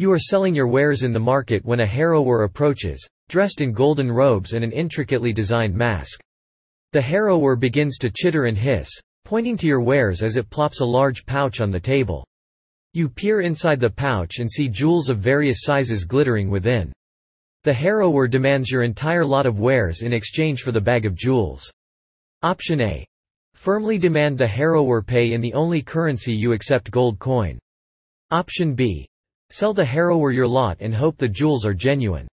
[0.00, 4.08] You are selling your wares in the market when a harrower approaches, dressed in golden
[4.08, 6.20] robes and an intricately designed mask.
[6.92, 8.88] The harrower begins to chitter and hiss,
[9.24, 12.24] pointing to your wares as it plops a large pouch on the table.
[12.94, 16.92] You peer inside the pouch and see jewels of various sizes glittering within.
[17.64, 21.72] The harrower demands your entire lot of wares in exchange for the bag of jewels.
[22.44, 23.04] Option A.
[23.54, 27.58] Firmly demand the harrower pay in the only currency you accept gold coin.
[28.30, 29.08] Option B.
[29.50, 32.28] Sell the harrower your lot and hope the jewels are genuine.